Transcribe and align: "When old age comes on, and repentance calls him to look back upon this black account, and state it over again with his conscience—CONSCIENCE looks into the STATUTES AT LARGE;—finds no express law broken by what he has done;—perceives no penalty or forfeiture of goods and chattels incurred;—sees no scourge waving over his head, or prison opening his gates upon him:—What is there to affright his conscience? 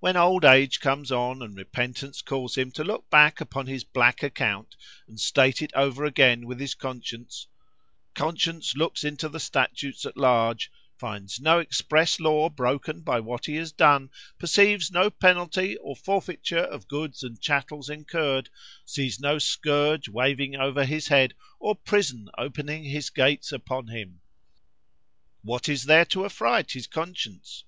"When 0.00 0.16
old 0.16 0.44
age 0.44 0.80
comes 0.80 1.12
on, 1.12 1.40
and 1.40 1.56
repentance 1.56 2.22
calls 2.22 2.58
him 2.58 2.72
to 2.72 2.82
look 2.82 3.08
back 3.08 3.40
upon 3.40 3.66
this 3.66 3.84
black 3.84 4.20
account, 4.24 4.74
and 5.06 5.20
state 5.20 5.62
it 5.62 5.70
over 5.74 6.04
again 6.04 6.44
with 6.48 6.58
his 6.58 6.74
conscience—CONSCIENCE 6.74 8.74
looks 8.76 9.04
into 9.04 9.28
the 9.28 9.38
STATUTES 9.38 10.06
AT 10.06 10.16
LARGE;—finds 10.16 11.38
no 11.40 11.60
express 11.60 12.18
law 12.18 12.48
broken 12.48 13.02
by 13.02 13.20
what 13.20 13.46
he 13.46 13.54
has 13.54 13.70
done;—perceives 13.70 14.90
no 14.90 15.08
penalty 15.08 15.76
or 15.76 15.94
forfeiture 15.94 16.58
of 16.58 16.88
goods 16.88 17.22
and 17.22 17.40
chattels 17.40 17.88
incurred;—sees 17.88 19.20
no 19.20 19.38
scourge 19.38 20.08
waving 20.08 20.56
over 20.56 20.84
his 20.84 21.06
head, 21.06 21.32
or 21.60 21.76
prison 21.76 22.28
opening 22.36 22.82
his 22.82 23.08
gates 23.08 23.52
upon 23.52 23.86
him:—What 25.46 25.68
is 25.68 25.84
there 25.84 26.06
to 26.06 26.24
affright 26.24 26.72
his 26.72 26.88
conscience? 26.88 27.62